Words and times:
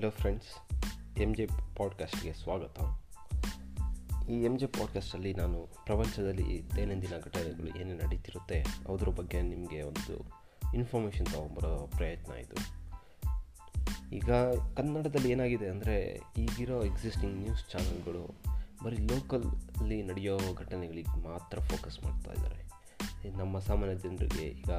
Hello 0.00 0.10
friends 0.10 0.52
M 1.18 1.34
J 1.34 1.44
ಪಾಡ್ಕಾಸ್ಟ್ಗೆ 1.76 2.32
ಸ್ವಾಗತ. 2.32 2.76
ಈ 4.30 4.36
ಎಂ 4.42 4.58
ಜೆ 4.58 4.66
ಪಾಡ್ಕಾಸ್ಟಲ್ಲಿ 4.66 5.34
ನಾನು 5.34 5.58
ಪ್ರಪಂಚದಲ್ಲಿ 5.84 6.46
ದೈನಂದಿನ 6.76 7.10
ಘಟನೆಗಳು 7.18 7.68
ಏನೇನು 7.80 7.96
ನಡೀತಿರುತ್ತೆ, 8.04 8.58
ಅದ್ರ 8.60 9.08
ಬಗ್ಗೆ 9.08 9.42
ನಿಮಗೆ 9.42 9.82
ಒಂದು 9.82 10.14
ಇನ್ಫಾರ್ಮೇಷನ್ 10.74 11.26
ತೊಗೊಂಬರೋ 11.26 11.90
ಪ್ರಯತ್ನ 11.96 12.32
ಇದು. 12.34 12.56
ಈಗ 14.12 14.30
ಕನ್ನಡದಲ್ಲಿ 14.76 15.30
ಏನಾಗಿದೆ 15.30 15.68
ಅಂದರೆ, 15.68 15.98
ಈಗಿರೋ 16.38 16.82
ಎಕ್ಸಿಸ್ಟಿಂಗ್ 16.84 17.36
ನ್ಯೂಸ್ 17.40 17.64
ಚಾನಲ್ಗಳು 17.70 18.24
ಬರೀ 18.84 18.96
ಲೋಕಲ್ಲಿ 18.96 20.02
ನಡೆಯೋ 20.02 20.38
ಘಟನೆಗಳಿಗೆ 20.54 21.22
ಮಾತ್ರ 21.22 21.58
ಫೋಕಸ್ 21.60 22.04
ಮಾಡ್ತಾ 22.04 22.32
ಇದ್ದಾರೆ 22.32 22.62
ನಮ್ಮ 23.36 23.58
ಸಾಮಾನ್ಯ 23.58 23.96
ಜನರಿಗೆ 23.96 24.46
ಈಗ 24.46 24.70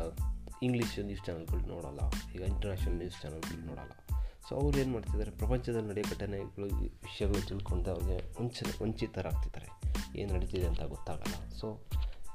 ಇಂಗ್ಲೀಷ್ 0.63 0.99
ನ್ಯೂಸ್ 0.99 1.25
ಚಾನಲ್ಗಳು 1.25 1.65
ನೋಡೋಲ್ಲ, 1.65 1.99
ಈಗ 2.35 2.41
ಇಂಟರ್ನ್ಯಾಷನಲ್ 2.41 2.97
ನ್ಯೂಸ್ 2.97 3.21
ಚಾನಲ್ಗಳು 3.21 3.65
ನೋಡೋಲ್ಲ. 3.65 3.93
ಸೊ 4.49 4.55
ಅವ್ರು 4.55 4.79
ಏನು 4.79 4.93
ಮಾಡ್ತಿದ್ದಾರೆ 4.93 5.31
ಪ್ರಪಂಚದಲ್ಲಿ 5.31 5.89
ನಡೆಯೋ 5.89 6.15
ಘಟನೆಗಳು 6.15 6.67
ವಿಷಯಗಳು 6.81 7.47
ತಿಳ್ಕೊಂಡು 7.47 7.91
ಅವ್ರಿಗೆ 7.91 8.41
ವಂಚ 8.41 8.63
ವಂಚಿತರಾಗ್ತಿದ್ದಾರೆ. 8.81 9.67
ಏನು 10.19 10.33
ನಡೀತಿದೆ 10.33 10.67
ಅಂತ 10.67 10.81
ಗೊತ್ತಾಗಲ್ಲ. 10.81 11.53
ಸೊ 11.57 11.79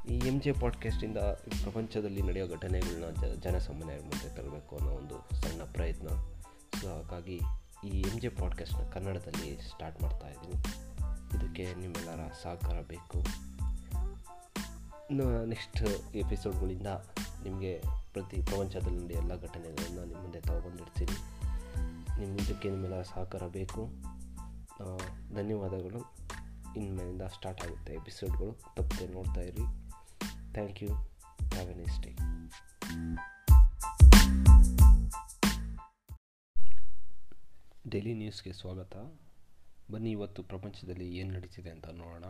ಈ 0.09 0.14
ಎಂ 0.14 0.41
ಜೆ 0.41 0.52
ಪಾಡ್ಕಾಸ್ಟಿಂದ 0.52 1.19
ಪ್ರಪಂಚದಲ್ಲಿ 1.62 2.23
ನಡೆಯೋ 2.23 2.48
ಘಟನೆಗಳನ್ನ 2.48 3.34
ಜನಸಾಮಾನ್ಯರ 3.34 4.00
ಮುಂದೆ 4.00 4.37
ತರಬೇಕು 4.37 4.77
ಅನ್ನೋ 4.77 4.92
ಒಂದು 4.92 5.37
ಸಣ್ಣ 5.37 5.62
ಪ್ರಯತ್ನ. 5.62 6.09
ಸೊ 6.80 7.02
ಹಾಗಾಗಿ 7.02 7.41
ಈ 7.84 8.00
ಎಂ 8.00 8.20
ಜೆ 8.20 8.28
ಪಾಡ್ಕಾಸ್ಟ್ನ 8.28 8.91
ಕನ್ನಡದಲ್ಲಿ 8.91 9.56
ಸ್ಟಾರ್ಟ್ 9.56 10.02
ಮಾಡ್ತಾ 10.02 10.28
ಇದ್ದೀನಿ. 10.28 10.55
ಇದಕ್ಕೆ 11.36 11.75
ನಿಮ್ಮೆಲ್ಲರ 11.75 12.33
ಸಹಕಾರ 12.42 12.80
ಬೇಕು. 12.80 13.27
ನೆಕ್ಸ್ಟ್ 15.47 15.83
ಎಪಿಸೋಡ್ಗಳಿಂದ 16.16 16.86
ನಿಮಗೆ 17.42 17.83
ಪ್ರತಿ 18.12 18.42
ಪ್ರಪಂಚದಲ್ಲಿ 18.42 19.14
ಎಲ್ಲ 19.14 19.42
ಘಟನೆಗಳನ್ನು 19.42 20.05
ನಿಮ್ಮ 20.05 20.22
ಮುಂದೆ 20.22 20.41
ತಗೊಬಂದಿರ್ತೀನಿ 20.41 21.36
ನಿಮ್ಮ 22.19 22.41
ಇದಕ್ಕೆ 22.41 22.70
ನಿಮ್ಮೆಲ್ಲ 22.70 23.03
ಸಹಕಾರ 23.03 23.47
ಬೇಕು 23.47 23.83
ಧನ್ಯವಾದಗಳು. 25.34 26.00
ಇನ್ಮೇಲಿಂದ 26.77 27.22
ಸ್ಟಾರ್ಟ್ 27.22 27.62
ಆಗುತ್ತೆ 27.62 27.95
ಎಪಿಸೋಡ್ಗಳು 27.95 28.53
ತಪ್ಪದೆ 28.53 29.06
ನೋಡ್ತಾ 29.06 29.41
ಇರಿ. 29.41 29.64
Thank 30.53 30.83
you 30.83 30.89
have 31.53 31.70
a 31.70 31.75
nice 31.75 32.00
day 32.00 32.12
daily 37.89 38.14
ನ್ಯೂಸ್ಗೆ 38.14 38.53
ಸ್ವಾಗತ. 38.53 38.97
ಬನ್ನಿ 39.91 40.11
ಇವತ್ತು 40.11 40.42
ಪ್ರಪಂಚದಲ್ಲಿ 40.42 41.17
ಏನು 41.17 41.34
ನಡೀತಿದೆ 41.34 41.70
ಅಂತ 41.70 41.89
ನೋಡೋಣ. 41.89 42.25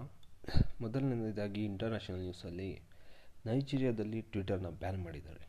ಮೊದಲನೇದಾಗಿ 0.81 1.64
ಇಂಟರ್ನ್ಯಾಷನಲ್ 1.64 2.20
ನ್ಯೂಸಲ್ಲಿ 2.20 2.81
ನೈಜೀರಿಯಾದಲ್ಲಿ 3.47 4.23
ಟ್ವಿಟರ್ನ 4.23 4.67
ಬ್ಯಾನ್ 4.69 5.05
ಮಾಡಿದ್ದಾರೆ. 5.05 5.48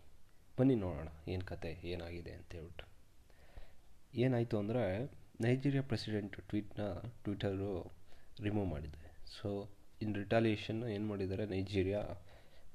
ಬನ್ನಿ 0.60 0.76
ನೋಡೋಣ 0.76 1.08
ಏನು 1.28 1.46
ಕತೆ, 1.46 1.72
ಏನಾಗಿದೆ 1.84 2.32
ಅಂತ 2.32 2.52
ಹೇಳ್ಬಿಟ್ಟು. 2.52 2.97
ಏನಾಯಿತು 4.14 4.60
ಅಂದರೆ 4.60 5.12
ನೈಜೀರಿಯಾ 5.42 5.82
ಪ್ರೆಸಿಡೆಂಟ್ 5.82 6.36
ಟ್ವೀಟ್ನ 6.50 6.84
ಟ್ವಿಟರು 7.24 7.96
ರಿಮೂವ್ 8.42 8.68
ಮಾಡಿದೆ 8.68 9.12
ಸೊ 9.38 9.70
ಇನ್ 10.02 10.16
ರಿಟಾಲಿಯೇಷನ್ 10.16 10.90
ಏನು 10.90 11.08
ಮಾಡಿದ್ದಾರೆ 11.08 11.46
ನೈಜೀರಿಯಾ 11.46 12.02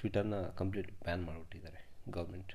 ಟ್ವಿಟರ್ನ 0.00 0.48
ಕಂಪ್ಲೀಟ್ 0.50 0.91
ಬ್ಯಾನ್ 1.05 1.24
ಮಾಡಿಬಿಟ್ಟಿದ್ದಾರೆ 1.24 1.80
ಗೌರ್ಮೆಂಟ್ 2.11 2.52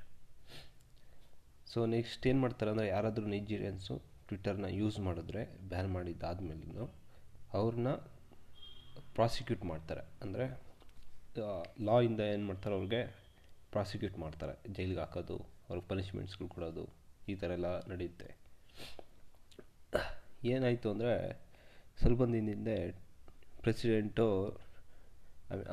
ಸೊ 1.72 1.86
ನೆಕ್ಸ್ಟ್ 1.86 2.28
ಏನು 2.28 2.40
ಮಾಡ್ತಾರೆ 2.40 2.72
ಅಂದರೆ 2.72 2.88
ಯಾರಾದರೂ 2.88 3.26
ನೈಜೀರಿಯನ್ಸು 3.26 4.02
ಟ್ವಿಟರ್ನ 4.28 4.66
ಯೂಸ್ 4.66 5.00
ಮಾಡಿದ್ರೆ 5.00 5.60
ಬ್ಯಾನ್ 5.70 5.90
ಮಾಡಿದ್ದಾದ್ಮೇಲೂ 5.90 6.86
ಅವ್ರನ್ನ 7.54 7.90
ಪ್ರಾಸಿಕ್ಯೂಟ್ 9.16 9.64
ಮಾಡ್ತಾರೆ. 9.66 10.02
ಅಂದರೆ 10.22 10.46
ಲಾ 11.86 12.02
ಇಂದ 12.02 12.20
ಏನು 12.20 12.46
ಮಾಡ್ತಾರೆ 12.46 12.76
ಅವ್ರಿಗೆ 12.76 13.02
ಪ್ರಾಸಿಕ್ಯೂಟ್ 13.72 14.18
ಮಾಡ್ತಾರೆ. 14.18 14.54
ಜೈಲಿಗೆ 14.76 15.00
ಹಾಕೋದು, 15.00 15.38
ಅವ್ರಿಗೆ 15.68 15.88
ಪನಿಷ್ಮೆಂಟ್ಸ್ಗಳು 15.88 16.48
ಕೊಡೋದು, 16.48 16.90
ಈ 17.28 17.36
ಥರ 17.36 17.52
ಎಲ್ಲ 17.52 17.80
ನಡೆಯುತ್ತೆ. 17.92 18.37
ಏನಾಯಿತು 20.54 20.88
ಅಂದರೆ 20.94 21.16
ಸ್ವಲ್ಪ 22.02 22.22
ದಿನದಿಂದ 22.32 22.72
ಪ್ರೆಸಿಡೆಂಟು 23.64 24.26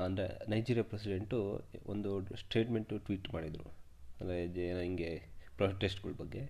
ಅಂದರೆ 0.05 0.27
ನೈಜೀರಿಯಾ 0.51 0.84
ಪ್ರೆಸಿಡೆಂಟು 0.91 1.39
ಒಂದು 1.93 2.11
ಸ್ಟೇಟ್ಮೆಂಟು 2.43 2.95
ಟ್ವೀಟ್ 3.06 3.28
ಮಾಡಿದರು. 3.34 3.69
ಅಂದರೆ 4.21 4.37
ಏನೋ 4.69 4.81
ಹಿಂಗೆ 4.87 5.11
ಪ್ರೊಟೆಸ್ಟ್ಗಳ 5.59 6.12
ಬಗ್ಗೆ. 6.23 6.43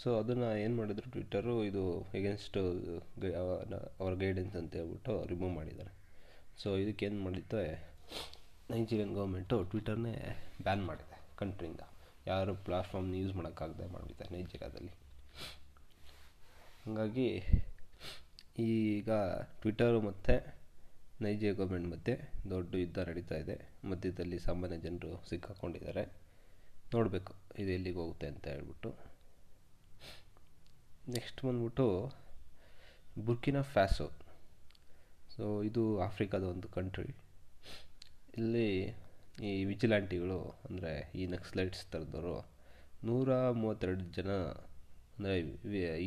ಸೊ 0.00 0.08
ಅದನ್ನು 0.20 0.48
ಏನು 0.64 0.74
ಮಾಡಿದ್ರು 0.76 1.06
ಟ್ವಿಟ್ಟರು 1.14 1.54
ಇದು 1.70 1.82
ಎಗೇನ್ಸ್ಟ್ 2.18 2.58
ಅವರ 4.00 4.12
ಗೈಡೆನ್ಸ್ 4.22 4.56
ಅಂತ 4.60 4.72
ಹೇಳ್ಬಿಟ್ಟು 4.80 5.14
ರಿಮೂವ್ 5.32 5.52
ಮಾಡಿದ್ದಾರೆ. 5.58 5.92
ಸೊ 6.62 6.70
ಏನು 7.08 7.20
ಮಾಡಿದ್ದೆ 7.26 7.64
ನೈಜೀರಿಯನ್ 8.72 9.14
ಗೌರ್ಮೆಂಟು 9.18 9.56
ಟ್ವಿಟರ್ನೇ 9.70 10.14
ಬ್ಯಾನ್ 10.62 10.82
ಮಾಡಿದೆ 10.88 11.16
ಕಂಟ್ರಿಯಿಂದ 11.36 11.82
ಯಾರು 12.26 12.52
ಪ್ಲಾಟ್ಫಾರ್ಮ್ನ 12.66 13.14
ಯೂಸ್ 13.22 13.34
ಮಾಡೋಕ್ಕಾಗದೆ 13.36 13.86
ಮಾಡಿದೆ 13.94 14.24
ನೈಜೀರಿಯಾದಲ್ಲಿ 14.34 14.92
ಹಾಗಾಗಿ 16.86 17.28
ಈಗ 18.68 19.10
ಟ್ವಿಟರು 19.60 20.00
ಮತ್ತು 20.00 20.34
ನೈಜ 21.24 21.50
ಗೌರ್ಮೆಂಟ್ 21.58 21.88
ಮಧ್ಯೆ 21.92 22.14
ದೊಡ್ಡ 22.50 22.70
ಯುದ್ಧ 22.82 22.98
ನಡೀತಾ 23.08 23.36
ಇದೆ. 23.42 23.56
ಮಧ್ಯದಲ್ಲಿ 23.90 24.38
ಸಾಮಾನ್ಯ 24.46 24.78
ಜನರು 24.86 25.10
ಸಿಕ್ಕಾಕೊಂಡಿದ್ದಾರೆ. 25.30 26.04
ನೋಡಬೇಕು 26.94 27.32
ಇದು 27.58 27.70
ಎಲ್ಲಿಗೆ 27.76 27.98
ಹೋಗುತ್ತೆ 28.02 28.28
ಅಂತ 28.32 28.44
ಹೇಳ್ಬಿಟ್ಟು. 28.54 28.90
ನೆಕ್ಸ್ಟ್ 31.14 31.40
ಬಂದ್ಬಿಟ್ಟು 31.46 31.86
ಬುರ್ಕಿನ 33.26 33.60
ಫ್ಯಾಸೋ 33.72 34.08
ಸೊ 35.34 35.44
ಇದು 35.68 35.82
ಆಫ್ರಿಕಾದ 36.06 36.44
ಒಂದು 36.54 36.68
ಕಂಟ್ರಿ 36.68 37.08
ಇಲ್ಲಿ 38.38 38.66
ಈ 39.48 39.52
ವಿಜಿಲ್ಯಾಂಟಿಗಳು 39.64 40.40
ಅಂದರೆ 40.66 40.92
ಈ 41.14 41.24
ನಕ್ಸಲೈಟ್ಸ್ 41.26 41.84
ಥರದವರು 41.92 42.34
ನೂರ 43.04 43.28
ಮೂವತ್ತೆರಡು 43.60 44.04
ಜನ 44.18 44.30
ಅಂದರೆ 45.20 45.38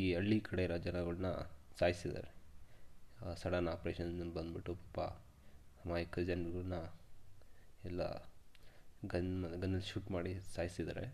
ಈ 0.01 0.05
ಹಳ್ಳಿ 0.17 0.37
ಕಡೆ 0.45 0.61
ಇರೋ 0.67 0.77
ಜನಗಳನ್ನ 0.85 1.29
ಸಾಯಿಸಿದ್ದಾರೆ. 1.79 2.29
ಸಡನ್ 3.41 3.67
ಆಪ್ರೇಷನ್ 3.73 4.13
ಬಂದ್ಬಿಟ್ಟು 4.37 4.73
ಪಾಪ 4.95 5.09
ಅಮಾಯಕ 5.83 6.23
ಜನಗಳನ್ನ 6.29 6.77
ಎಲ್ಲ 7.89 8.01
ಗನ್ 9.13 9.29
ಗನ್ನಲ್ಲಿ 9.61 9.87
ಶೂಟ್ 9.91 10.09
ಮಾಡಿ 10.15 10.31
ಸಾಯಿಸಿದ್ದಾರೆ. 10.55 11.05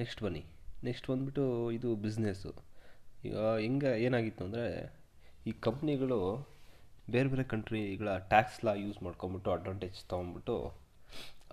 ನೆಕ್ಸ್ಟ್ 0.00 0.20
ಬನ್ನಿ. 0.26 0.42
ನೆಕ್ಸ್ಟ್ 0.88 1.06
ಬಂದ್ಬಿಟ್ಟು 1.10 1.44
ಇದು 1.78 1.88
ಬಿಸ್ನೆಸ್ಸು 2.04 2.52
ಈಗ 3.28 3.36
ಹೆಂಗೆ, 3.64 3.92
ಏನಾಗಿತ್ತು 4.06 4.44
ಅಂದರೆ 4.48 4.66
ಈ 5.50 5.52
ಕಂಪ್ನಿಗಳು 5.66 6.20
ಬೇರೆ 7.14 7.28
ಬೇರೆ 7.32 7.44
ಕಂಟ್ರಿಗಳ 7.52 8.10
ಟ್ಯಾಕ್ಸ್ 8.32 8.58
ಲಾ 8.66 8.74
ಯೂಸ್ 8.84 8.98
ಮಾಡ್ಕೊಂಬಿಟ್ಟು 9.06 9.50
ಅಡ್ವಾಂಟೇಜ್ 9.56 9.98
ತೊಗೊಂಬಿಟ್ಟು 10.12 10.56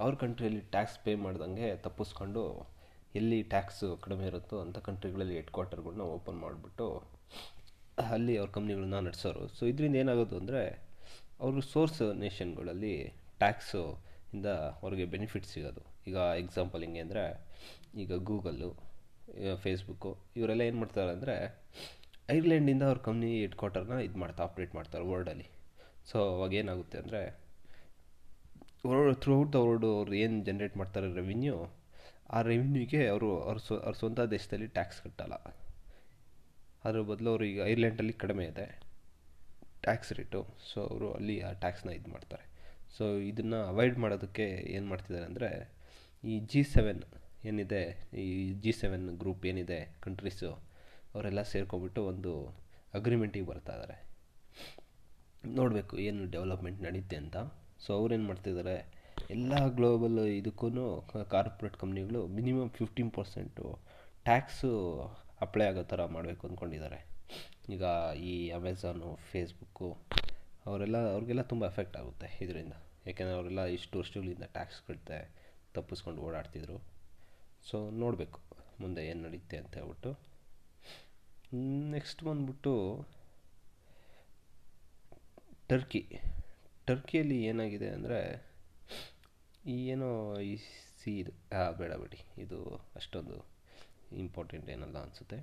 ಅವ್ರ 0.04 0.14
ಕಂಟ್ರಿಯಲ್ಲಿ 0.24 0.64
ಟ್ಯಾಕ್ಸ್ 0.75 0.98
ಪೇ 1.04 1.12
ಮಾಡ್ದಂಗೆ 1.25 1.68
ತಪ್ಪಿಸ್ಕೊಂಡು 1.86 2.44
ಎಲ್ಲಿ 3.20 3.40
ಟ್ಯಾಕ್ಸು 3.53 3.88
ಕಡಿಮೆ 4.03 4.26
ಇರುತ್ತೋ 4.31 4.56
ಅಂಥ 4.64 4.78
ಕಂಟ್ರಿಗಳಲ್ಲಿ 4.88 5.36
ಹೆಡ್ 5.40 5.52
ಕ್ವಾರ್ಟರ್ಗಳನ್ನ 5.56 6.06
ಓಪನ್ 6.16 6.40
ಮಾಡಿಬಿಟ್ಟು, 6.46 6.88
ಅಲ್ಲಿ 8.16 8.34
ಅವ್ರ 8.42 8.50
ಕಂಪ್ನಿಗಳನ್ನ 8.58 8.98
ನಡೆಸೋರು. 9.08 9.44
ಸೊ 9.58 9.64
ಇದರಿಂದ 9.72 9.98
ಏನಾಗೋದು 10.03 10.36
ಅಂದರೆ, 10.42 10.64
ಅವರು 11.44 11.62
ಸೋರ್ಸ್ 11.74 12.02
ನೇಷನ್ಗಳಲ್ಲಿ 12.24 12.96
ಟ್ಯಾಕ್ಸು 13.44 13.84
ಇಂದ 14.36 14.48
ಅವ್ರಿಗೆ 14.84 15.06
ಬೆನಿಫಿಟ್ 15.14 15.48
ಸಿಗೋದು. 15.54 15.84
ಈಗ 16.09 16.18
ಎಕ್ಸಾಂಪಲ್ 16.44 16.81
ಹಿಂಗೆ 16.86 17.02
ಅಂದರೆ, 17.06 17.24
ಈಗ 18.04 18.14
ಗೂಗಲ್ಲು 18.30 18.70
ಫೇಸ್ಬುಕ್ಕು 19.64 20.12
ಇವರೆಲ್ಲ 20.40 20.64
ಏನು 20.70 20.80
ಮಾಡ್ತಾರೆ 20.84 21.12
ಅಂದರೆ, 21.18 21.36
ಐರ್ಲೆಂಡಿಂದ 22.36 22.84
ಅವ್ರ 22.90 23.00
ಕಂಪ್ನಿ 23.08 23.31
ಹೆಡ್ 23.44 23.58
ಕ್ವಾರ್ಟರ್ನ 23.62 23.98
ಇದು 24.08 24.20
ಮಾಡ್ತಾ 24.24 24.42
ಆಪ್ರೇಟ್ 24.50 24.72
ಮಾಡ್ತಾರೆ 24.78 25.06
ವರ್ಲ್ಡಲ್ಲಿ 25.12 25.48
ಸೊ 26.09 26.18
ಅವಾಗ 26.36 26.54
ಏನಾಗುತ್ತೆ 26.62 26.98
ಅಂದರೆ 27.04 27.22
ಥ್ರೂಔಟ್ 29.24 29.52
ದ 29.56 29.59
ವರ್ಲ್ಡು 29.66 29.90
ಅವ್ರು 29.98 30.16
ಏನು 30.24 30.38
ಜನ್ರೇಟ್ 30.48 30.75
ಮಾಡ್ತಾರೆ 30.81 31.08
ರೆವಿನ್ಯೂ 31.20 31.56
ಆ 32.36 32.40
ರೆವಿನ್ಯೂಗೆ 32.50 33.02
ಅವರು, 33.14 33.30
ಅವ್ರ 33.48 33.58
ಸ್ವ, 33.66 33.76
ಅವ್ರ 33.86 33.96
ಸ್ವಂತ 34.02 34.22
ದೇಶದಲ್ಲಿ 34.34 34.68
ಟ್ಯಾಕ್ಸ್ 34.78 35.00
ಕಟ್ಟಲ್ಲ. 35.06 35.36
ಅದ್ರ 36.86 37.02
ಬದಲು 37.12 37.30
ಅವರು 37.34 37.46
ಈಗ 37.52 37.60
ಐರ್ಲೆಂಡಲ್ಲಿ 37.72 38.16
ಕಡಿಮೆ 38.24 38.46
ಇದೆ 38.52 38.66
ಟ್ಯಾಕ್ಸ್ 39.86 40.12
ರೇಟು 40.18 40.42
ಸೊ 40.70 40.78
ಅವರು 40.92 41.08
ಅಲ್ಲಿ 41.18 41.36
ಆ 41.48 41.52
ಟ್ಯಾಕ್ಸ್ನ 41.64 41.90
ಇದು 42.00 42.10
ಮಾಡ್ತಾರೆ. 42.16 42.46
ಸೊ 42.98 43.06
ಇದನ್ನು 43.30 43.60
ಅವಾಯ್ಡ್ 43.72 43.98
ಮಾಡೋದಕ್ಕೆ 44.04 44.46
ಏನು 44.75 44.88
ಮಾಡ್ತಿದ್ದಾರೆ 44.92 45.25
ಅಂದರೆ, 45.31 45.50
ಈ 46.24 46.36
ಜಿ 46.52 46.62
ಸೆವೆನ್ 46.74 47.02
ಏನಿದೆ, 47.50 47.81
ಈ 48.22 48.28
ಜಿ 48.63 48.72
ಸೆವೆನ್ 48.81 49.06
ಗ್ರೂಪ್ 49.22 49.44
ಏನಿದೆ 49.51 49.80
ಕಂಟ್ರೀಸು 50.06 50.51
ಅವರೆಲ್ಲ 51.13 51.42
ಸೇರ್ಕೊಂಬಿಟ್ಟು 51.54 52.01
ಒಂದು 52.12 52.31
ಅಗ್ರಿಮೆಂಟಿಗೆ 53.00 53.48
ಬರ್ತಾ 53.51 53.74
ಇದ್ದಾರೆ 53.75 53.98
ನೋಡಬೇಕು 55.58 55.96
ಏನು 56.08 56.22
ಡೆವಲಪ್ಮೆಂಟ್ 56.36 56.80
ನಡೀತೆ 56.88 57.16
ಅಂತ. 57.24 57.38
ಸೊ 57.84 57.90
ಅವ್ರೇನು 58.00 58.25
ಮಾಡ್ತಿದ್ದಾರೆ 58.30 58.78
ಎಲ್ಲ 59.33 59.54
ಗ್ಲೋಬಲ್ 59.77 60.19
ಇದಕ್ಕೂ 60.39 60.68
ಕಾರ್ಪೊರೇಟ್ 61.33 61.77
ಕಂಪ್ನಿಗಳು 61.83 62.19
minimum 62.38 62.69
fifteen 62.77 63.12
percent 63.18 63.66
tax 64.27 64.72
apply 65.45 65.66
ಆಗೋ 65.72 65.83
ಥರ 65.92 66.01
ಮಾಡಬೇಕು 66.16 66.44
ಅಂದ್ಕೊಂಡಿದ್ದಾರೆ 66.48 67.00
ಈಗ 67.75 67.83
ಈ 68.31 68.33
ಅಮೆಝಾನು 68.57 69.10
ಫೇಸ್ಬುಕ್ಕು 69.30 69.89
ಅವರೆಲ್ಲ, 70.68 70.98
ಅವ್ರಿಗೆಲ್ಲ 71.13 71.44
ತುಂಬ 71.51 71.63
ಎಫೆಕ್ಟ್ 71.72 71.98
ಆಗುತ್ತೆ 72.01 72.27
ಇದರಿಂದ. 72.44 72.75
ಯಾಕೆಂದರೆ 73.07 73.36
ಅವರೆಲ್ಲ 73.38 73.62
ಇಷ್ಟು 73.77 73.95
ವರ್ಷಗಳಿಂದ 74.01 74.45
ಟ್ಯಾಕ್ಸ್ 74.56 74.80
ಕಟ್ತೆ 74.88 75.18
ತಪ್ಪಿಸ್ಕೊಂಡು 75.75 76.22
ಓಡಾಡ್ತಿದ್ರು. 76.27 76.77
ಸೊ 77.69 77.77
ನೋಡಬೇಕು 78.01 78.39
ಮುಂದೆ 78.81 79.01
ಏನು 79.10 79.22
ನಡೀತೆ 79.27 79.57
ಅಂತ 79.63 79.74
ಹೇಳ್ಬಿಟ್ಟು. 79.80 80.12
ನೆಕ್ಸ್ಟ್ 81.95 82.22
ಬಂದ್ಬಿಟ್ಟು 82.24 82.74
ಟರ್ಕಿ 85.69 86.01
ಟರ್ಕಿಯಲ್ಲಿ 86.88 87.38
ಏನಾಗಿದೆ 87.51 87.89
ಅಂದರೆ 87.98 88.19
ಈ 89.73 89.75
ಏನೋ 89.94 90.09
ಈ 90.50 90.53
ಸಿ 91.00 91.12
ಇದು 91.21 91.31
ಬೇಡ 91.79 91.94
ಬಿಡಿ. 92.01 92.19
ಇದು 92.44 92.59
ಅಷ್ಟೊಂದು 93.00 93.38
ಇಂಪಾರ್ಟೆಂಟ್ 94.23 94.67
ಏನಲ್ಲ 94.73 94.97
ಅನಿಸುತ್ತೆ. 95.06 95.39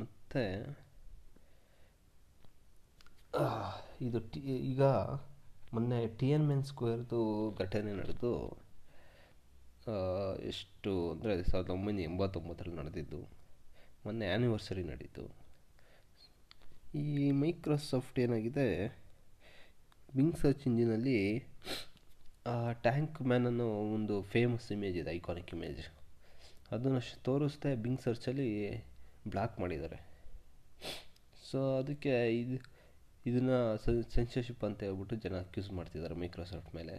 ಮತ್ತು 0.00 0.42
ಇದು 4.06 4.18
ಟಿ, 4.32 4.40
ಈಗ 4.70 4.82
ಮೊನ್ನೆ 5.74 5.98
ಟಿ 6.20 6.28
ಎನ್ 6.36 6.46
ಮೆನ್ 6.50 6.64
ಸ್ಕ್ವೇರ್ದು 6.70 7.20
ಘಟನೆ 7.62 7.90
ನಡೆದು 8.00 8.32
ಎಷ್ಟು 10.50 10.92
ಅಂದರೆ 11.12 11.32
ಸಾವಿರದ 11.50 11.70
ಒಂಬೈನೂರ 11.76 12.04
ಎಂಬತ್ತೊಂಬತ್ತರಲ್ಲಿ 12.10 12.78
ನಡೆದಿದ್ದು, 12.80 13.20
ಮೊನ್ನೆ 14.04 14.26
ಆ್ಯನಿವರ್ಸರಿ 14.32 14.82
ನಡೀತು. 14.92 15.24
ಈ 17.02 17.30
ಮೈಕ್ರೋಸಾಫ್ಟ್ 17.42 18.18
ಏನಾಗಿದೆ 18.24 18.66
ಬಿಂಗ್ 20.16 20.36
ಸರ್ಚ್ 20.38 20.62
ಇಂಜಿನಲ್ಲಿ 20.68 21.16
ಟ್ಯಾಂಕ್ 22.86 23.16
ಮ್ಯಾನ್ 23.30 23.46
ಅನ್ನೋ 23.46 23.66
ಒಂದು 23.96 24.14
ಫೇಮಸ್ 24.32 24.66
ಇಮೇಜ್ 24.72 24.96
ಇದೆ 25.00 25.10
ಐಕಾನಿಕ್ 25.10 25.50
ಇಮೇಜ್ 25.54 25.82
ಅದನ್ನು 26.74 27.00
ತೋರಿಸ್ದೆ 27.22 27.70
ಬಿಂಗ್ 27.84 28.00
ಸರ್ಚಲ್ಲಿ 28.00 28.48
ಬ್ಲಾಕ್ 29.28 29.54
ಮಾಡಿದ್ದಾರೆ. 29.60 29.98
ಸೊ 31.50 31.58
ಅದಕ್ಕೆ 31.80 32.12
ಇದು, 32.40 32.56
ಇದನ್ನು 33.26 33.58
ಸೆನ್ಸರ್ಶಿಪ್ 34.14 34.64
ಅಂತ 34.68 34.82
ಹೇಳ್ಬಿಟ್ಟು 34.82 35.16
ಜನ 35.16 35.36
ಅಕ್ಯೂಸ್ 35.40 35.70
ಮಾಡ್ತಿದ್ದಾರೆ 35.72 36.14
ಮೈಕ್ರೋಸಾಫ್ಟ್ 36.14 36.72
ಮೇಲೆ. 36.74 36.96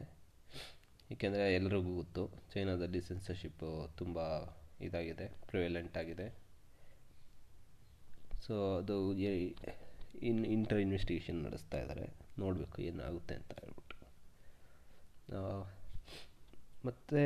ಏಕೆಂದರೆ 1.11 1.45
ಎಲ್ರಿಗೂ 1.55 1.91
ಗೊತ್ತು, 1.95 2.23
ಚೈನಾದಲ್ಲಿ 2.53 3.01
ಸೆನ್ಸರ್ಶಿಪ್ಪು 3.01 3.69
ತುಂಬ 3.97 4.19
ಇದಾಗಿದೆ 4.81 5.27
ಪ್ರಿವೆಲೆಂಟ್ 5.49 5.97
ಆಗಿದೆ. 5.97 6.27
ಸೊ 8.45 8.55
ಅದು 8.77 8.97
ಇನ್ 10.29 10.41
ಇಂಟರ್ 10.55 10.79
ಇನ್ವೆಸ್ಟಿಗೇಷನ್ 10.79 11.39
ನಡೆಸ್ತಾ 11.43 11.77
ಇದ್ದಾರೆ. 11.83 12.07
ನೋಡಬೇಕು 12.43 12.77
ಏನಾಗುತ್ತೆ 12.89 13.33
ಅಂತ 13.39 13.51
ಹೇಳ್ಬಿಟ್ಟು. 13.61 13.95
ಮತ್ತು 16.87 17.21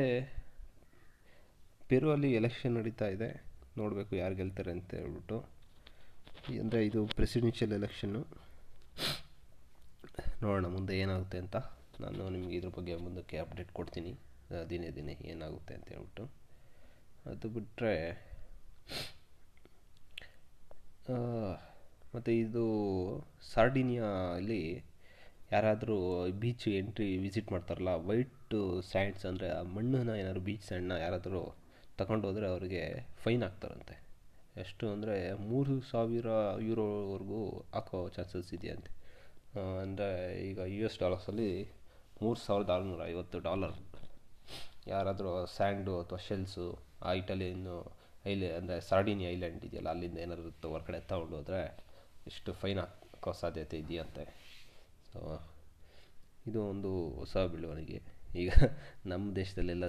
ಪೆರುವಲ್ಲಿ 1.90 2.30
ಎಲೆಕ್ಷನ್ 2.38 2.74
ನಡೀತಾ 2.78 3.06
ಇದೆ. 3.16 3.28
ನೋಡಬೇಕು 3.80 4.12
ಯಾರು 4.22 4.34
ಗೆಲ್ತಾರೆ 4.40 4.70
ಅಂತ 4.76 4.90
ಹೇಳ್ಬಿಟ್ಟು. 5.00 5.38
ಅಂದರೆ 6.62 6.80
ಇದು 6.88 7.00
ಪ್ರೆಸಿಡೆನ್ಷಿಯಲ್ 7.18 7.72
ಎಲೆಕ್ಷನ್ನು 7.78 8.22
ನೋಡೋಣ 10.44 10.66
ಮುಂದೆ 10.76 10.94
ಏನಾಗುತ್ತೆ 11.02 11.38
ಅಂತ. 11.44 11.56
ನಾನು 12.04 12.22
ನಿಮಗೆ 12.34 12.54
ಇದ್ರ 12.58 12.70
ಬಗ್ಗೆ 12.78 12.94
ಮುಂದಕ್ಕೆ 13.06 13.36
ಅಪ್ಡೇಟ್ 13.44 13.70
ಕೊಡ್ತೀನಿ. 13.78 14.12
ದಿನೇ 14.70 14.88
ದಿನೇ 14.96 15.14
ಏನಾಗುತ್ತೆ 15.32 15.72
ಅಂತ 15.78 15.86
ಹೇಳ್ಬಿಟ್ಟು. 15.94 16.24
ಅದು 17.30 17.48
ಬಿಟ್ಟರೆ 17.56 17.94
ಮತ್ತು 22.14 22.30
ಇದು 22.42 22.64
ಸಾರ್ಡಿನಿಯಾ 23.52 24.08
ಅಲ್ಲಿ 24.38 24.62
ಯಾರಾದರೂ 25.54 25.96
ಬೀಚ್ 26.42 26.66
ಎಂಟ್ರಿ 26.80 27.08
ವಿಸಿಟ್ 27.24 27.50
ಮಾಡ್ತಾರಲ್ಲ 27.54 27.92
ವೈಟ್ 28.08 28.54
ಸ್ಯಾಂಡ್ಸ್ 28.90 29.26
ಅಂದರೆ 29.30 29.48
ಆ 29.58 29.60
ಮಣ್ಣನ್ನು 29.76 30.14
ಏನಾದ್ರು 30.22 30.42
ಬೀಚ್ 30.48 30.64
ಸ್ಯಾಂಡ್ನ 30.68 30.96
ಯಾರಾದರೂ 31.04 31.42
ತಗೊಂಡೋದ್ರೆ 32.00 32.46
ಅವರಿಗೆ 32.52 32.82
ಫೈನ್ 33.24 33.42
ಹಾಕ್ತಾರಂತೆ 33.46 33.96
ಎಷ್ಟು 34.62 34.84
ಅಂದರೆ 34.94 35.16
ಮೂರು 35.50 35.74
ಸಾವಿರ 35.90 36.28
ಯೂರೋವರೆಗೂ 36.66 37.40
ಹಾಕೋ 37.74 37.98
ಚಾನ್ಸಸ್ 38.16 38.50
ಇದೆಯಂತೆ. 38.56 38.90
ಅಂದರೆ 39.82 40.08
ಈಗ 40.48 40.58
ಯು 40.74 40.80
ಎಸ್ 40.88 40.98
ಡಾಲರ್ಸಲ್ಲಿ 41.02 41.50
ಮೂರು 42.22 42.38
ಸಾವಿರದ 42.46 42.70
ಆರುನೂರ 42.76 43.02
ಐವತ್ತು 43.12 43.38
ಡಾಲರ್ 43.48 43.76
ಯಾರಾದರೂ 44.92 45.32
ಸ್ಯಾಂಡು 45.56 45.92
ಅಥವಾ 46.02 46.20
ಶೆಲ್ಸು 46.26 46.66
ಆ 47.08 47.12
ಇಟಲಿಯನ್ನು 47.20 47.76
ಐಲೆ 48.32 48.48
ಅಂದರೆ 48.58 48.76
ಸಾರ್ಡಿನಿ 48.88 49.24
ಐಲ್ಯಾಂಡ್ 49.32 49.64
ಇದೆಯಲ್ಲ, 49.68 49.88
ಅಲ್ಲಿಂದ 49.94 50.18
ಏನಾದರೂ 50.24 50.50
ಹೊರಗಡೆ 50.74 51.00
ತಗೊಂಡು 51.12 51.36
ಹೋದರೆ 51.38 51.62
ಇಷ್ಟು 52.30 52.52
ಫೈನ್ 52.62 52.80
ಹಾಕೋ 52.82 53.32
ಸಾಧ್ಯತೆ 53.42 53.78
ಇದೆಯಂತೆ. 53.84 54.24
ಸೊ 55.14 55.20
ಇದು 56.46 56.60
ಒಂದು 56.64 56.90
ಹೊಸ 57.18 57.36
ಬೆಳವಣಿಗೆ. 57.36 57.98
ಈಗ 58.36 58.50
ನಮ್ಮ 59.06 59.34
ದೇಶದಲ್ಲೆಲ್ಲ 59.36 59.84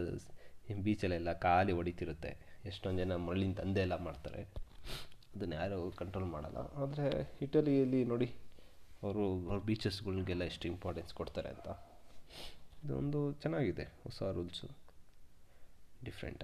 ಬೀಚಲ್ಲೆಲ್ಲ 0.83 1.33
ಖಾಲಿ 1.33 1.71
ಹೊಡಿತಿರುತ್ತೆ. 1.71 2.31
ಎಷ್ಟೊಂದು 2.65 2.99
ಜನ 3.03 3.15
ಮರಳಿನ 3.15 3.53
ದಂಧೆ 3.53 3.81
ಎಲ್ಲ 3.81 3.95
ಮಾಡ್ತಾರೆ. 4.03 4.41
ಅದನ್ನು 5.35 5.55
ಯಾರೂ 5.55 5.91
ಕಂಟ್ರೋಲ್ 5.91 6.27
ಮಾಡಲ್ಲ. 6.27 6.59
ಆದರೆ 6.83 7.07
ಇಟಲಿಯಲ್ಲಿ 7.41 8.05
ನೋಡಿ, 8.05 8.27
ಅವರು 9.03 9.23
ಅವ್ರ 9.49 9.57
ಬೀಚಸ್ಗಳಿಗೆಲ್ಲ 9.63 10.43
ಎಷ್ಟು 10.43 10.67
ಇಂಪಾರ್ಟೆನ್ಸ್ 10.67 11.13
ಕೊಡ್ತಾರೆ 11.13 11.49
ಅಂತ. 11.49 11.67
ಇದೊಂದು 12.85 13.33
ಚೆನ್ನಾಗಿದೆ. 13.33 13.85
ಹೊಸ 14.03 14.23
ರೂಲ್ಸು 14.37 14.67
ಡಿಫ್ರೆಂಟ್ 16.03 16.43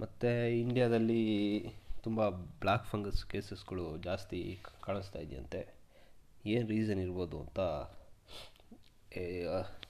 ಮತ್ತು 0.00 0.30
ಇಂಡಿಯಾದಲ್ಲಿ 0.60 1.22
ತುಂಬ 2.04 2.28
ಬ್ಲ್ಯಾಕ್ 2.62 2.86
ಫಂಗಸ್ 2.86 3.20
ಕೇಸಸ್ಗಳು 3.26 3.84
ಜಾಸ್ತಿ 3.98 4.40
ಕಾಣಿಸ್ತಾ 4.84 5.18
ಇದೆಯಂತೆ. 5.18 5.60
ಏನು 6.46 6.66
ರೀಸನ್ 6.68 7.00
ಇರ್ಬೋದು 7.00 7.36
ಅಂತ 7.40 7.60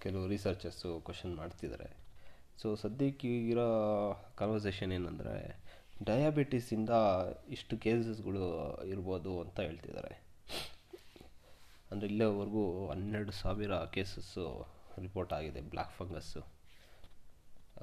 ಕೆಲವು 0.02 0.24
ರಿಸರ್ಚರ್ಸು 0.28 0.90
ಕ್ವಶನ್ 1.00 1.34
ಮಾಡ್ತಿದ್ದಾರೆ. 1.36 1.88
ಸೊ 2.62 2.68
ಸದ್ಯಕ್ಕೆ 2.76 3.30
ಇರೋ 3.52 3.68
ಕನ್ವರ್ಸೇಷನ್ 4.38 4.92
ಏನಂದರೆ 4.92 5.36
ಡಯಾಬಿಟಿಸಿಂದ 6.04 6.90
ಇಷ್ಟು 7.48 7.74
ಕೇಸಸ್ಗಳು 7.78 8.44
ಇರ್ಬೋದು 8.92 9.32
ಅಂತ 9.40 9.60
ಹೇಳ್ತಿದ್ದಾರೆ. 9.60 10.12
ಅಂದರೆ 11.90 12.08
ಇಲ್ಲಿವರೆಗೂ 12.08 12.64
ಹನ್ನೆರಡು 12.90 13.32
ಸಾವಿರ 13.32 13.76
ಕೇಸಸ್ಸು 13.94 14.44
ರಿಪೋರ್ಟ್ 14.98 15.32
ಆಗಿದೆ 15.32 15.60
ಬ್ಲ್ಯಾಕ್ 15.72 15.94
ಫಂಗಸ್ಸು 15.98 16.42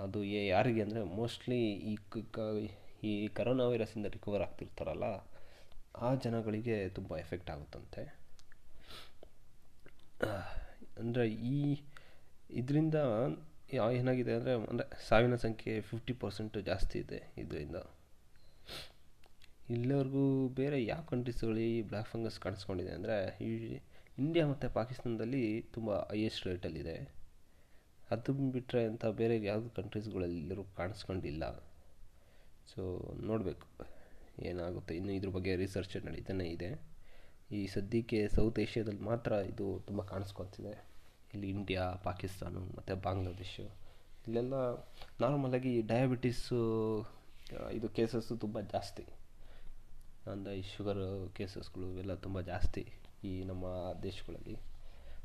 ಅದು 0.03 0.19
ಯಾರಿಗೆ 0.53 0.81
ಅಂದರೆ 0.85 1.01
ಮೋಸ್ಟ್ಲಿ 1.19 1.59
ಈ 1.91 1.93
ಈ 3.09 3.11
ಕರೋನಾ 3.37 3.65
ವೈರಸ್ಸಿಂದ 3.71 4.07
ರಿಕವರ್ 4.15 4.43
ಆಗ್ತಿರ್ತಾರಲ್ಲ, 4.45 5.07
ಆ 6.05 6.09
ಜನಗಳಿಗೆ 6.23 6.77
ತುಂಬ 6.97 7.11
ಎಫೆಕ್ಟ್ 7.23 7.51
ಆಗುತ್ತಂತೆ. 7.53 8.01
ಅಂದರೆ 11.01 11.25
ಈ 11.53 11.59
ಇದರಿಂದ 12.59 12.97
ಏನಾಗಿದೆ 13.99 14.31
ಅಂದರೆ 14.37 14.53
ಅಂದರೆ 14.71 14.87
ಸಾವಿನ 15.07 15.35
ಸಂಖ್ಯೆ 15.45 15.73
ಫಿಫ್ಟಿ 15.89 16.13
ಪರ್ಸೆಂಟು 16.23 16.61
ಜಾಸ್ತಿ 16.69 16.97
ಇದೆ 17.05 17.19
ಇದರಿಂದ. 17.43 17.79
ಇಲ್ಲಿವರೆಗೂ 19.75 20.23
ಬೇರೆ 20.59 20.77
ಯಾವ 20.91 21.03
ಕಂಟ್ರೀಸ್ಗಳು 21.11 21.61
ಈ 21.69 21.75
ಬ್ಲ್ಯಾಕ್ 21.89 22.09
ಫಂಗಸ್ 22.13 22.39
ಕಾಣಿಸ್ಕೊಂಡಿದೆ 22.45 22.91
ಅಂದರೆ, 22.97 23.17
ಈ 23.47 23.51
ಇಂಡಿಯಾ 24.23 24.45
ಮತ್ತು 24.51 24.67
ಪಾಕಿಸ್ತಾನದಲ್ಲಿ 24.79 25.43
ತುಂಬ 25.75 25.89
ಹೈಯೆಸ್ಟ್ 26.11 26.47
ರೇಟಲ್ಲಿದೆ 26.49 26.97
ಅದು 28.11 28.33
ಬಿಟ್ಟರೆ 28.33 28.85
ಅಂತ 28.85 29.06
ಬೇರೆ 29.06 29.44
ಯಾವುದು 29.45 29.69
ಕಂಟ್ರೀಸ್ಗಳಲ್ಲಿರೂ 29.69 30.63
ಕಾಣಿಸ್ಕೊಂಡಿಲ್ಲ. 30.63 31.59
ಸೊ 32.75 33.13
ನೋಡಬೇಕು. 33.21 33.67
ಏನಾಗುತ್ತೆ? 34.39 34.95
ಇನ್ನು 34.95 35.11
ಇದ್ರ 35.11 35.29
ಬಗ್ಗೆ 35.29 35.56
ರಿಸರ್ಚ್ 35.56 36.06
ನಡೀತಾನೆ 36.06 36.50
ಇದೆ. 36.50 36.81
ಈ 37.51 37.68
ಸದ್ಯಕ್ಕೆ 37.68 38.28
ಸೌತ್ 38.28 38.59
ಏಷ್ಯಾದಲ್ಲಿ 38.59 38.99
ಮಾತ್ರ 38.99 39.31
ಇದು 39.31 39.83
ತುಂಬ 39.87 40.01
ಕಾಣಿಸ್ಕೊತಿದೆ. 40.01 40.85
ಇಲ್ಲಿ 41.33 41.49
ಇಂಡಿಯಾ 41.49 41.92
ಪಾಕಿಸ್ತಾನ 41.92 42.57
ಮತ್ತು 42.57 42.95
ಬಾಂಗ್ಲಾದೇಶು 42.95 43.75
ಇಲ್ಲೆಲ್ಲ 44.28 44.75
ನಾರ್ಮಲಾಗಿ 45.21 45.81
ಡಯಾಬಿಟೀಸು 45.81 46.59
ಇದು 47.71 47.89
ಕೇಸಸ್ಸು 47.89 48.37
ತುಂಬ 48.37 48.61
ಜಾಸ್ತಿ. 48.61 49.04
ಅಂದರೆ 50.31 50.57
ಈ 50.57 50.61
ಶುಗರ್ 50.61 51.31
ಕೇಸಸ್ಗಳು 51.35 51.92
ಇವೆಲ್ಲ 51.92 52.13
ತುಂಬ 52.13 52.42
ಜಾಸ್ತಿ 52.42 52.94
ಈ 53.23 53.44
ನಮ್ಮ 53.44 53.66
ದೇಶಗಳಲ್ಲಿ. 54.04 54.57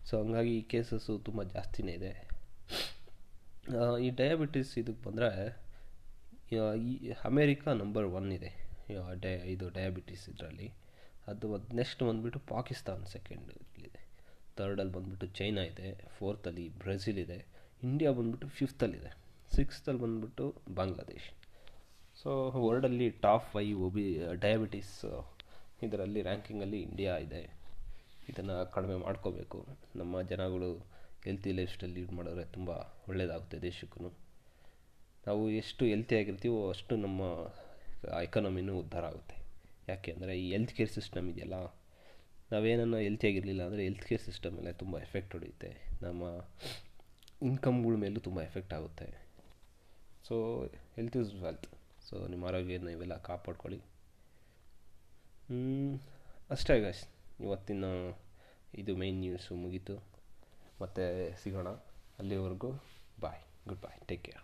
ಸೊ 0.04 0.22
ಹಂಗಾಗಿ 0.22 0.58
ಈ 0.58 0.62
ಕೇಸಸ್ಸು 0.62 1.18
ತುಂಬ 1.18 1.42
ಜಾಸ್ತಿನೇ 1.42 1.92
ಇದೆ. 1.92 2.33
ಈ 4.00 4.10
ಡಯಾಬಿಟಿಸ್ 4.10 4.78
ಇದಕ್ಕೆ 4.78 5.02
ಬಂದರೆ 5.06 5.56
ಈ 6.78 7.12
ಅಮೇರಿಕಾ 7.24 7.72
ನಂಬರ್ 7.72 8.04
ಒನ್ 8.04 8.32
ಇದೆ. 8.32 8.50
ಡಯ 9.20 9.36
ಇದು 9.52 9.68
ಡಯಾಬಿಟಿಸ್ 9.68 10.28
ಇದರಲ್ಲಿ. 10.28 10.72
ಅದು 11.26 11.56
ನೆಕ್ಸ್ಟ್ 11.56 12.02
ಬಂದುಬಿಟ್ಟು 12.02 12.38
ಪಾಕಿಸ್ತಾನ್ 12.38 13.06
ಸೆಕೆಂಡ್ 13.06 13.52
ಇದೆ 13.78 14.02
ತರ್ಡಲ್ಲಿ 14.56 14.92
ಬಂದುಬಿಟ್ಟು 14.92 15.26
ಚೈನಾ 15.26 15.62
ಇದೆ. 15.62 16.04
ಫೋರ್ತಲ್ಲಿ 16.18 16.78
ಬ್ರೆಜಿಲ್ 16.78 17.18
ಇದೆ. 17.18 17.46
ಇಂಡಿಯಾ 17.82 18.10
ಬಂದುಬಿಟ್ಟು 18.12 18.48
ಫಿಫ್ತಲ್ಲಿದೆ 18.48 19.16
ಸಿಕ್ಸ್ತಲ್ಲಿ 19.56 20.02
ಬಂದುಬಿಟ್ಟು 20.02 20.54
ಬಾಂಗ್ಲಾದೇಶ್. 20.74 21.30
ಸೊ 22.22 22.50
ವರ್ಲ್ಡಲ್ಲಿ 22.50 23.10
ಟಾಪ್ 23.10 23.52
ಫೈವ್ 23.52 23.80
ಒಬಿ 23.82 24.18
ಡಯಾಬಿಟಿಸ್ 24.40 25.26
ಇದರಲ್ಲಿ 25.82 26.22
ರ್ಯಾಂಕಿಂಗಲ್ಲಿ 26.22 26.80
ಇಂಡಿಯಾ 26.80 27.16
ಇದೆ. 27.16 27.42
ಇದನ್ನು 28.28 28.72
ಕಡಿಮೆ 28.72 28.94
ಮಾಡ್ಕೋಬೇಕು. 28.94 29.66
ನಮ್ಮ 29.96 30.22
ಜನಗಳು 30.22 30.94
ಹೆಲ್ತಿ 31.26 31.50
ಲೈಫ್ 31.58 31.72
ಸ್ಟೈಲ್ 31.74 31.94
ಲೀಡ್ 31.98 32.12
ಮಾಡಿದ್ರೆ 32.18 32.44
ತುಂಬ 32.56 32.70
ಒಳ್ಳೆಯದಾಗುತ್ತೆ 33.10 33.58
ದೇಶಕ್ಕೂ 33.68 34.10
ನಾವು 35.26 35.42
ಎಷ್ಟು 35.60 35.82
ಹೆಲ್ತಿಯಾಗಿರ್ತೀವೋ 35.92 36.58
ಅಷ್ಟು 36.72 36.94
ನಮ್ಮ 37.04 37.22
ಎಕಾನಮಿನೂ 38.26 38.72
ಉದ್ಧಾರ 38.82 39.04
ಆಗುತ್ತೆ. 39.12 39.36
ಯಾಕೆ 39.90 40.10
ಅಂದರೆ 40.16 40.32
ಈ 40.42 40.46
ಹೆಲ್ತ್ 40.54 40.72
ಕೇರ್ 40.78 40.92
ಸಿಸ್ಟಮ್ 40.96 41.26
ಇದೆಯಲ್ಲ, 41.32 41.58
ನಾವೇನನ್ನ 42.52 42.96
ಹೆಲ್ತಿಯಾಗಿರಲಿಲ್ಲ 43.06 43.62
ಅಂದರೆ 43.68 43.82
ಹೆಲ್ತ್ 43.88 44.04
ಕೇರ್ 44.08 44.22
ಸಿಸ್ಟಮ್ 44.28 44.54
ಮೇಲೆ 44.58 44.72
ತುಂಬ 44.82 44.94
ಎಫೆಕ್ಟ್ 45.06 45.32
ಹೊಡೆಯುತ್ತೆ. 45.36 45.70
ನಮ್ಮ 46.04 46.22
ಇನ್ಕಮ್ಗಳ 47.48 47.94
ಮೇಲೂ 48.04 48.20
ತುಂಬ 48.28 48.38
ಎಫೆಕ್ಟ್ 48.48 48.74
ಆಗುತ್ತೆ. 48.78 49.08
So 50.28 50.34
health 50.96 51.16
is 51.22 51.32
wealth 51.44 51.68
so 52.06 52.16
ನಿಮ್ಮ 52.32 52.44
ಆರೋಗ್ಯನ 52.50 52.90
ಇವೆಲ್ಲ 52.96 53.16
ಕಾಪಾಡ್ಕೊಳ್ಳಿ. 53.28 53.80
ಅಷ್ಟೇ 56.54 56.74
ಗಾಯ್ಸ್ 56.84 57.04
ಇವತ್ತಿನ 57.44 57.84
ಇದು 58.80 58.92
ಮೈನ್ 59.02 59.18
ನ್ಯೂಸು 59.24 59.54
ಮುಗೀತು. 59.62 59.96
ಮತ್ತೆ 60.84 61.04
ಸಿಗೋಣ 61.42 61.68
ಅಲ್ಲಿವರೆಗೂ 62.18 62.70
bye 63.20 63.42
good 63.68 63.82
bye 63.82 64.00
take 64.06 64.24
care 64.24 64.43